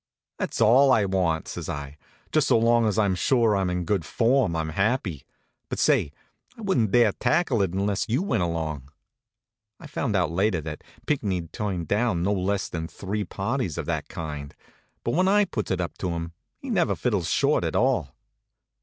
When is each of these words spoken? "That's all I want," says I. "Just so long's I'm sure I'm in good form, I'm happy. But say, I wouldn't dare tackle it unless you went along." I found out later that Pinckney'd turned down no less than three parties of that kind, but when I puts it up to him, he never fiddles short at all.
"That's 0.39 0.59
all 0.59 0.91
I 0.91 1.05
want," 1.05 1.47
says 1.47 1.69
I. 1.69 1.95
"Just 2.31 2.47
so 2.47 2.57
long's 2.57 2.97
I'm 2.97 3.13
sure 3.13 3.55
I'm 3.55 3.69
in 3.69 3.85
good 3.85 4.03
form, 4.03 4.55
I'm 4.55 4.69
happy. 4.69 5.27
But 5.69 5.77
say, 5.77 6.11
I 6.57 6.61
wouldn't 6.61 6.89
dare 6.89 7.11
tackle 7.11 7.61
it 7.61 7.71
unless 7.71 8.09
you 8.09 8.23
went 8.23 8.41
along." 8.41 8.89
I 9.79 9.85
found 9.85 10.15
out 10.15 10.31
later 10.31 10.59
that 10.61 10.83
Pinckney'd 11.05 11.53
turned 11.53 11.87
down 11.87 12.23
no 12.23 12.33
less 12.33 12.67
than 12.67 12.87
three 12.87 13.23
parties 13.25 13.77
of 13.77 13.85
that 13.85 14.07
kind, 14.09 14.55
but 15.03 15.11
when 15.13 15.27
I 15.27 15.45
puts 15.45 15.69
it 15.69 15.79
up 15.79 15.95
to 15.99 16.09
him, 16.09 16.31
he 16.57 16.71
never 16.71 16.95
fiddles 16.95 17.29
short 17.29 17.63
at 17.63 17.75
all. 17.75 18.15